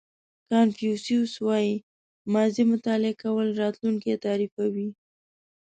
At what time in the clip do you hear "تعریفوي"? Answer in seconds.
4.25-4.89